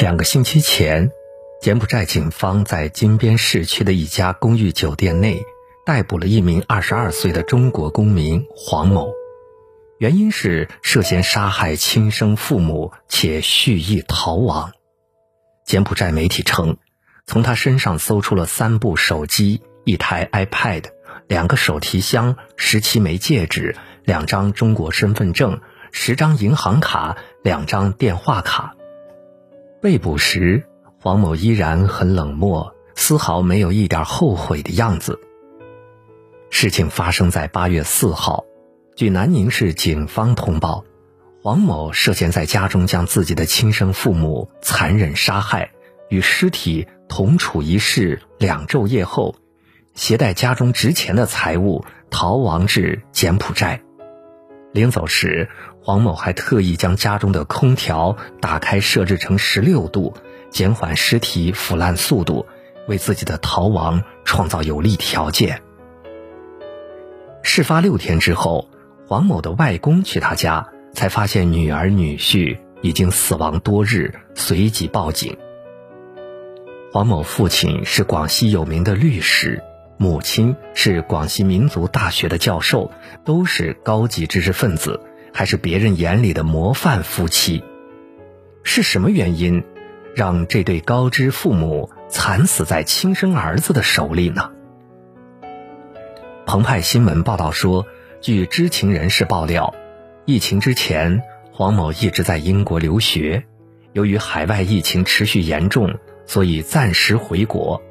[0.00, 1.12] 两个星期前，
[1.60, 5.44] 柬埔寨警方在金边市区的一家公寓酒店内
[5.84, 9.12] 逮捕了一名二十二岁的中国公民黄某，
[9.98, 14.72] 原因是涉嫌杀害亲生父母且蓄意逃亡。
[15.66, 16.78] 柬埔寨媒体称，
[17.26, 20.84] 从他身上搜出了三部手机、一台 iPad、
[21.28, 25.60] 两个手提箱、十七枚戒指、两张中国身份证、
[25.92, 28.76] 十张银行卡、两张电话卡。
[29.80, 30.62] 被捕时，
[31.00, 35.18] 黄某依然很冷漠，丝毫没有一点后悔的样子。
[36.50, 38.44] 事情发生在八月四号，
[38.94, 40.84] 据南宁市警方通报，
[41.42, 45.70] 黄某涉嫌在家中将自己的亲生父母残忍杀害，
[46.10, 49.34] 与尸体同处一室两昼夜后，
[49.94, 53.80] 携带家中值钱的财物逃亡至柬埔寨。
[54.72, 55.48] 临走时，
[55.80, 60.14] 黄某还特意将家中的空调打开设置成十六度，
[60.50, 62.46] 减缓尸体腐烂速度，
[62.86, 65.62] 为自己的逃亡创造有利条件。
[67.42, 68.68] 事发六天之后，
[69.08, 75.36] 黄某的外公去他家，才发现女儿女婿已经死亡多日，随即报警。
[76.92, 79.62] 黄某父亲是广西有名的律师。
[80.02, 82.90] 母亲是广西民族大学的教授，
[83.26, 84.98] 都是高级知识分子，
[85.30, 87.62] 还是别人眼里的模范夫妻。
[88.62, 89.62] 是什么原因，
[90.14, 94.52] 让这对高知父母惨死在亲生儿子的手里呢？
[96.46, 97.86] 澎湃新闻报道说，
[98.22, 99.74] 据知情人士爆料，
[100.24, 103.44] 疫情之前，黄某一直在英国留学，
[103.92, 107.82] 由于海外疫情持续严重，所以暂时回国。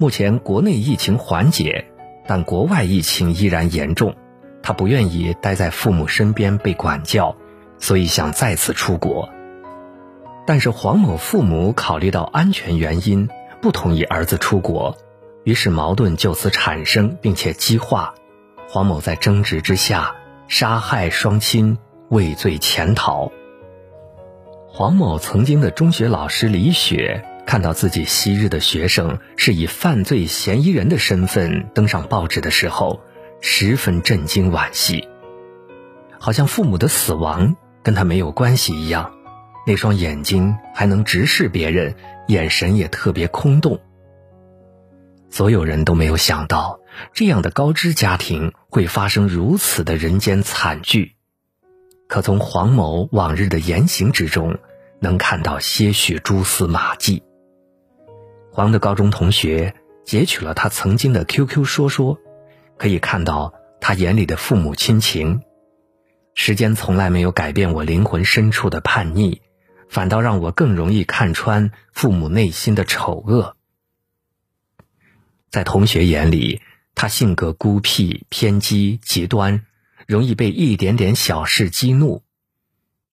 [0.00, 1.84] 目前国内疫情缓解，
[2.26, 4.16] 但国外疫情依然严重。
[4.62, 7.36] 他不愿意待在父母身边被管教，
[7.76, 9.28] 所以想再次出国。
[10.46, 13.28] 但是黄某父母考虑到安全原因，
[13.60, 14.96] 不同意儿子出国，
[15.44, 18.14] 于是矛盾就此产生，并且激化。
[18.70, 20.14] 黄某在争执之下
[20.48, 21.76] 杀害双亲，
[22.08, 23.30] 畏罪潜逃。
[24.66, 27.22] 黄某曾经的中学老师李雪。
[27.46, 33.00] 看到自己昔日的学生是以犯罪嫌疑人的身份登上报纸的时候，
[33.40, 35.08] 十分震惊惋惜，
[36.18, 39.12] 好像父母的死亡跟他没有关系一样。
[39.66, 41.94] 那双眼睛还能直视别人，
[42.28, 43.80] 眼神也特别空洞。
[45.28, 46.80] 所有人都没有想到，
[47.12, 51.16] 这样的高知家庭会发生如此的人间惨剧。
[52.08, 54.58] 可从黄某往日的言行之中，
[55.00, 57.22] 能看到些许蛛丝马迹。
[58.60, 62.18] 黄的高中同学截取了他曾经的 QQ 说说，
[62.76, 65.40] 可以看到他眼里的父母亲情。
[66.34, 69.40] 时间从来没有改变我灵魂深处的叛逆，
[69.88, 73.56] 反倒让我更容易看穿父母内心的丑恶。
[75.48, 76.60] 在同学眼里，
[76.94, 79.64] 他性格孤僻、偏激、极端，
[80.06, 82.22] 容易被一点点小事激怒。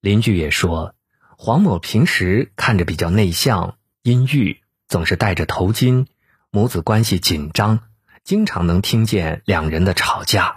[0.01, 0.93] 邻居也说，
[1.37, 4.57] 黄某平时看着比较内向、阴郁。
[4.87, 6.05] 总是戴着头巾，
[6.49, 7.79] 母子关系紧张，
[8.23, 10.55] 经常能听见两人的吵架。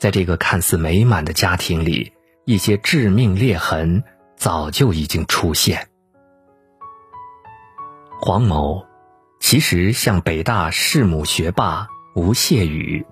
[0.00, 2.12] 在这个看似美满的家庭里，
[2.44, 4.02] 一些致命裂痕
[4.36, 5.88] 早就已经出现。
[8.20, 8.84] 黄某
[9.38, 11.86] 其实像北大弑母学霸
[12.16, 13.06] 吴谢宇，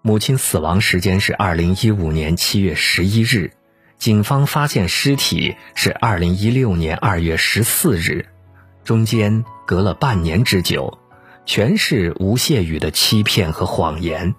[0.00, 3.50] 母亲死亡时间是二零一五年七月十一日，
[3.96, 8.26] 警方发现尸体是二零一六年二月十四日。
[8.88, 10.98] 中间隔了半年之久，
[11.44, 14.34] 全是吴谢宇的欺骗和谎言。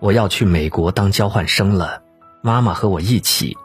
[0.00, 2.02] 我要去美国当交换生了，
[2.42, 3.56] 妈妈和我一起。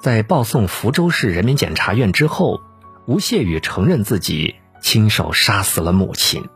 [0.00, 2.60] 在报送福州市人民检察院之后，
[3.06, 6.48] 吴谢宇承认自己亲手杀死了母亲。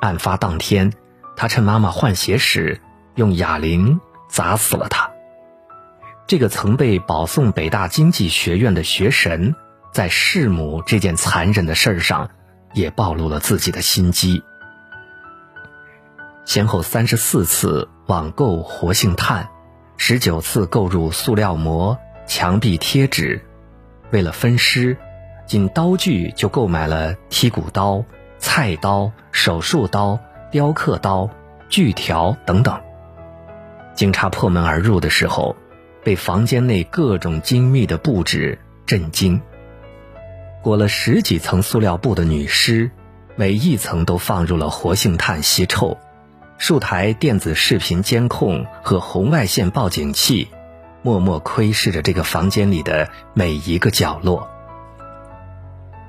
[0.00, 0.92] 案发当天，
[1.34, 2.80] 他趁妈妈换鞋时，
[3.16, 5.10] 用哑铃砸死了她。
[6.28, 9.56] 这个曾被保送北大经济学院的学神。
[9.94, 12.28] 在弑母这件残忍的事儿上，
[12.72, 14.42] 也暴露了自己的心机。
[16.44, 19.48] 先后三十四次网购活性炭，
[19.96, 21.96] 十九次购入塑料膜、
[22.26, 23.40] 墙壁贴纸，
[24.10, 24.96] 为了分尸，
[25.46, 28.04] 仅刀具就购买了剔骨刀、
[28.38, 30.18] 菜刀、手术刀、
[30.50, 31.30] 雕刻刀、
[31.68, 32.80] 锯条等等。
[33.94, 35.54] 警察破门而入的时候，
[36.02, 39.40] 被房间内各种精密的布置震惊。
[40.64, 42.90] 裹了十几层塑料布的女尸，
[43.36, 45.98] 每一层都放入了活性炭吸臭，
[46.56, 50.48] 数台电子视频监控和红外线报警器，
[51.02, 54.48] 默默窥视着这个房间里的每一个角落。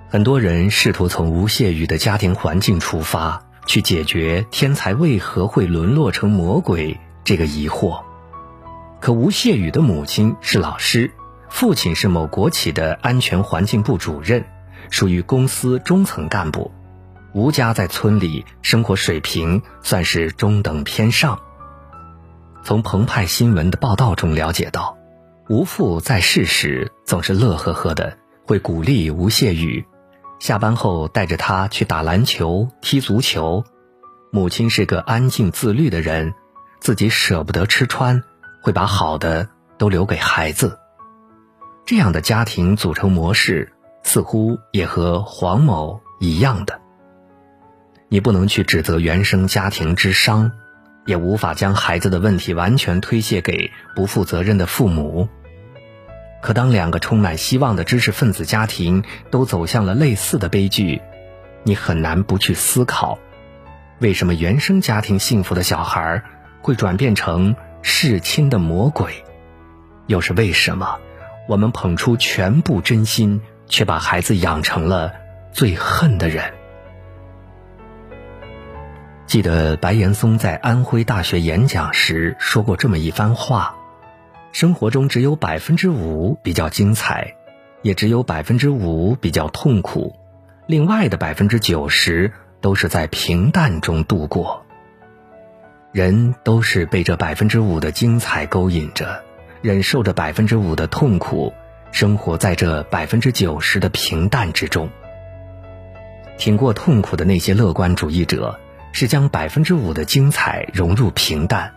[0.08, 8.04] 很多人试图从吴谢宇的家庭环境出发，去解决天才为何会沦落成魔鬼这个疑惑。
[9.02, 11.12] 可吴谢宇的母亲是老师，
[11.56, 14.44] 父亲是某国企的安全环境部主任，
[14.90, 16.70] 属于公司中层干部。
[17.34, 21.40] 吴家在村里生活水平算是中等偏上。
[22.62, 24.98] 从澎湃新闻的报道中了解到，
[25.48, 29.86] 吴父在世时总是乐呵呵的，会鼓励吴谢宇，
[30.42, 33.64] 下班后带着他去打篮球、踢足球。
[34.30, 36.34] 母亲是个安静自律的人，
[36.82, 38.22] 自己舍不得吃穿，
[38.62, 39.48] 会把好的
[39.78, 40.80] 都留给孩子。
[41.86, 43.72] 这样的家庭组成模式，
[44.04, 46.82] 似乎也和黄某一样的。
[48.10, 50.52] 你不能去指责原生家庭之伤。
[51.06, 55.30] 也无法将孩子的问题完全推卸给不负责任的父母。
[56.42, 61.02] 可当两个充满希望的知识分子家庭都走向了类似的悲剧，
[61.64, 63.20] 你很难不去思考：
[64.00, 66.24] 为什么原生家庭幸福的小孩
[66.62, 69.24] 会转变成弑亲的魔鬼？
[70.08, 71.00] 又是为什么
[71.48, 75.14] 我们捧出全部真心，却把孩子养成了
[75.52, 76.54] 最恨的人？
[79.26, 83.76] 记得白岩松在安徽大学演讲时说过这么一番话：
[84.52, 87.36] 生活中只有百分之五比较精彩，
[87.82, 90.16] 也只有百分之五比较痛苦，
[90.68, 92.32] 另外的百分之九十
[92.62, 94.64] 都是在平淡中度过。
[95.92, 99.24] 人都是被这百分之五的精彩勾引着，
[99.66, 101.52] 忍受着百分之五的痛苦，
[101.92, 104.88] 生活在这百分之九十的平淡之中。
[106.38, 108.60] 挺过痛苦的那些乐观主义者。
[108.98, 111.74] 是将百分之五的精彩融入平淡，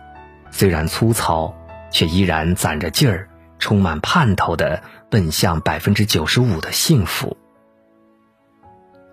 [0.51, 1.53] 虽然粗糙，
[1.91, 3.27] 却依然攒着劲儿，
[3.59, 7.35] 充满盼头的奔向百分之九十五的幸福。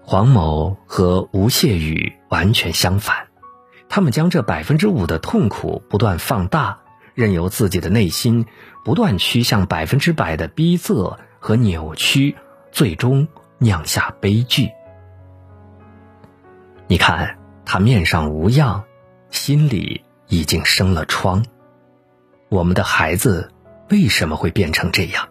[0.02, 3.26] 黄某和吴谢宇完全相反，
[3.88, 6.78] 他们将这百分之五的痛苦不断放大，
[7.16, 8.46] 任由自己的内心
[8.84, 12.36] 不断趋向百分之百的逼仄和扭曲，
[12.70, 13.26] 最终
[13.58, 14.68] 酿下悲剧。
[16.86, 17.38] 你看。
[17.68, 18.84] 他面上无恙，
[19.30, 21.44] 心里已经生了疮。
[22.48, 23.52] 我们的孩子
[23.90, 25.28] 为什么会变成这样？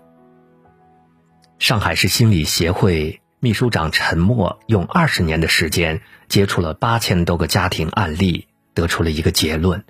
[1.58, 9.86] 上海市心理协会秘书长陈默用二十年的时间接触了八千多个家庭案例，得出了一个结论：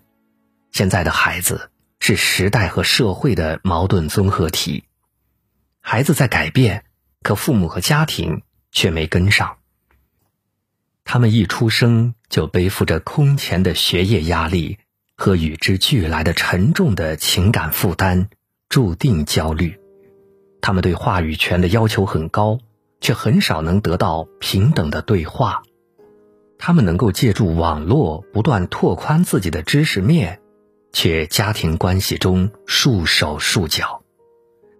[0.72, 1.72] 现在的孩子
[2.08, 4.84] 是时代和社会的矛盾综合体。
[5.82, 6.86] 孩子在改变，
[7.24, 9.58] 可父母和家庭却没跟上。
[11.04, 14.78] 他们一出生就背负着空前的学业压力
[15.18, 18.28] 和与之俱来的沉重的情感负担，
[18.70, 19.80] 注定焦虑。
[20.62, 22.60] 他们对话语权的要求很高，
[23.02, 25.64] 却很少能得到平等的对话。
[26.60, 30.40] 他们能够借助网络不断拓宽自己的知识面，
[30.96, 34.02] 却家庭关系中束手束脚。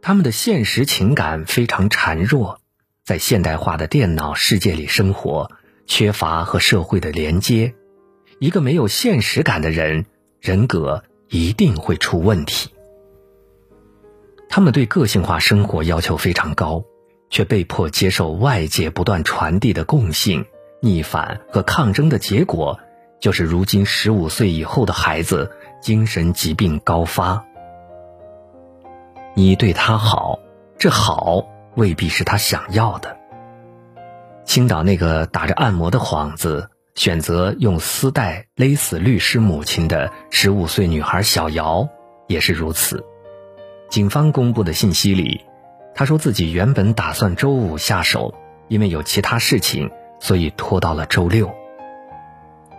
[0.02, 2.62] 他们的现实情感非常孱弱，
[3.04, 5.52] 在现代化的电脑世界里生活。
[5.88, 7.76] 缺乏和社会的连接，
[8.40, 10.06] 一个没有现实感的人，
[10.40, 12.72] 人格一定会出问题。
[14.50, 16.84] 他们对个性化生活要求非常高，
[17.30, 20.46] 却被迫接受外界不断传递的共性，
[20.82, 22.80] 逆反和抗争的结果，
[23.22, 25.52] 就是如今十五岁以后的孩子
[25.86, 27.46] 精神疾病高发。
[29.36, 30.40] 你对他好，
[30.80, 33.16] 这好未必是他想要的。
[34.46, 41.88] 青岛那个打着按摩的幌子，选择用丝带勒死律师母亲的十五岁女孩小姚，
[42.26, 43.06] 也是如此。
[43.88, 45.46] 警方公布的信息里，
[45.94, 48.34] 她说自己原本打算周五下手，
[48.70, 51.54] 因为有其他事情，所以拖到了周六。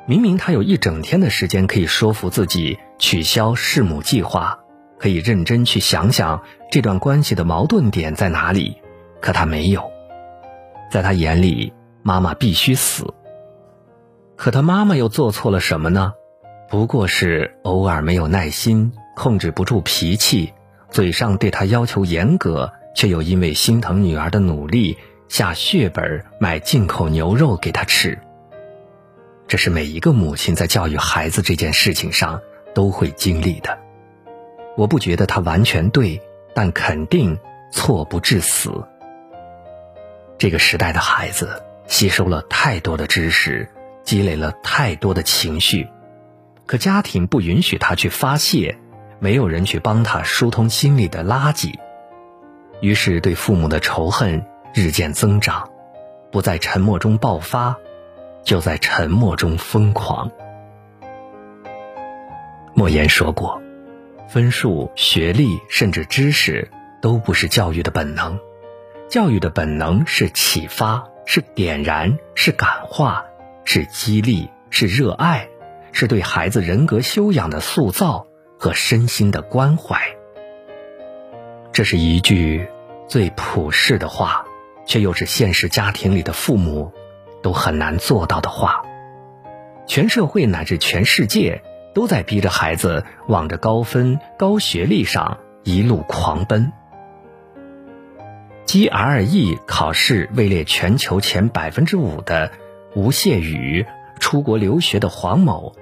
[0.06, 4.58] 明明她有一整天的时间可以说服自己取消弑母计划，
[4.98, 8.76] 可以认真去想想这段关系的矛盾点在哪里，
[9.20, 9.90] 可他没有。
[10.90, 11.72] 在他眼里，
[12.02, 13.12] 妈妈必须死。
[14.36, 16.12] 可他妈妈又做错了什么呢？
[16.68, 20.52] 不过是偶尔没有耐心，控制不住脾气，
[20.90, 24.96] 嘴上对他要求严格，却又因为心疼女儿的努力，
[25.28, 28.18] 下血本买进口牛肉给他吃。
[29.48, 32.40] 这是每一个母亲在教育孩子这件事情上
[32.76, 33.78] 都会经历的。
[34.76, 36.20] 我不觉得他完全对，
[36.54, 37.38] 但肯定
[37.72, 38.70] 错不至死。
[40.36, 43.66] 这个时代的孩子吸收了太多的知识，
[44.04, 45.88] 积累了太多的情绪，
[46.66, 48.76] 可家庭不允许他去发泄，
[49.20, 51.72] 没有人去帮他疏通心里的垃圾，
[52.82, 55.70] 于是对父母的仇恨日渐增长，
[56.30, 57.78] 不在沉默中爆发，
[58.44, 60.30] 就在沉默中疯狂。
[62.78, 63.62] 莫言说过，
[64.28, 68.38] 分数、学历甚至知识都不是教育的本能，
[69.08, 73.24] 教育的本能是启发，是点燃，是感化，
[73.64, 75.48] 是激励，是热爱，
[75.92, 78.26] 是对孩子人格修养的塑造
[78.58, 79.98] 和身心的关怀。
[81.72, 82.68] 这是一句
[83.08, 84.44] 最普世的话，
[84.84, 86.92] 却又是现实家庭里的父母
[87.42, 88.82] 都很难做到的话。
[89.86, 91.62] 全社会乃至全世界。
[91.96, 96.70] 都在逼着孩子往着高分、高学历上一路狂奔。
[98.66, 102.52] GRE 考试位列全球前百分之五的
[102.94, 103.86] 吴谢宇，
[104.20, 105.74] 出国留学的黄某，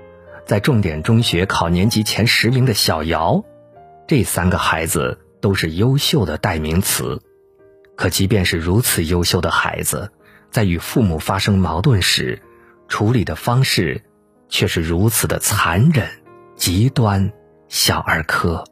[0.46, 3.42] 在重点中学考年级前十名的小姚，
[4.06, 7.20] 这三个孩子都是优秀的代名词。
[7.96, 10.12] 可即便是如此优秀的孩子，
[10.52, 12.40] 在与父母发生矛盾时，
[12.86, 14.00] 处理的方式。
[14.48, 16.08] 却是如此的残忍、
[16.56, 17.32] 极端、
[17.68, 18.64] 小儿科。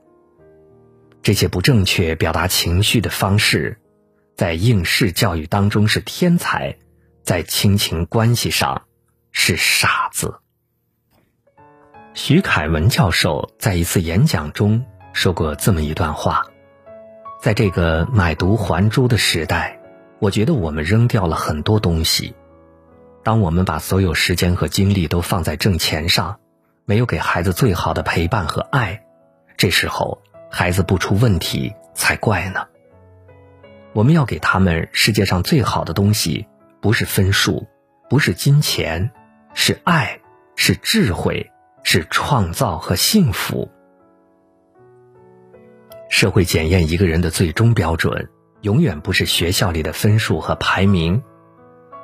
[1.23, 3.79] 这些不正确表达情绪的方式，
[4.37, 6.77] 在应试教育当中是天才，
[7.23, 8.83] 在亲情关系上
[9.31, 10.41] 是傻子。
[12.15, 16.45] 徐凯文教授在一次演讲中说过这么一段话：
[17.41, 19.81] 在这个买椟还珠的时代，
[20.19, 22.35] 我觉得我们扔掉了很多东西。
[23.23, 26.41] 当我们把所有时间和精力都放在挣钱上，
[26.85, 29.05] 没有给孩子最好的陪伴和爱，
[29.57, 32.67] 这时候孩子不出问题才怪呢。
[33.93, 36.47] 我们要给他们世界上最好的东西，
[36.81, 37.69] 不是分数，
[38.09, 39.11] 不是金钱，
[39.55, 40.21] 是爱，
[40.57, 41.51] 是智慧，
[41.85, 43.71] 是创造和幸福。
[46.09, 48.29] 社会检验一个人的最终标准，
[48.63, 51.23] 永远不是学校里的分数和排名。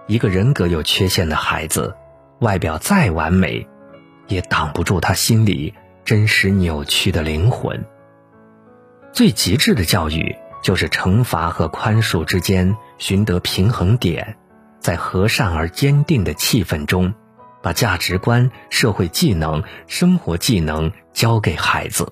[0.09, 1.95] 一个人格有缺陷的孩子，
[2.41, 3.69] 外表再完美，
[4.27, 7.85] 也挡不住他心里真实扭曲的灵魂。
[9.13, 14.39] 最极致的教育，就是惩罚和宽恕之间寻得平衡点，
[14.81, 17.13] 在和善而坚定的气氛中，
[17.63, 22.11] 把价值观、社会技能、生活技能教给孩子，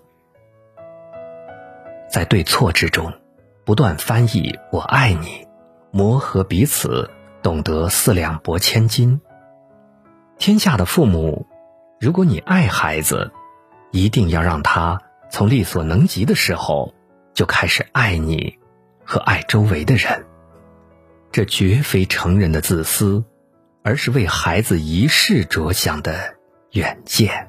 [2.10, 3.10] 在对错之中，
[3.64, 5.46] 不断翻译“我爱你”，
[5.92, 7.10] 磨合彼此。
[7.46, 9.20] 懂得四两拨千斤。
[10.36, 11.46] 天下的父母，
[12.00, 13.30] 如果你爱孩子，
[13.92, 15.00] 一定要让他
[15.30, 16.92] 从力所能及的时候
[17.34, 18.58] 就开始爱你
[19.04, 20.26] 和爱周围的人。
[21.30, 23.22] 这绝非成人的自私，
[23.84, 26.34] 而是为孩子一世着想的
[26.72, 27.48] 远见。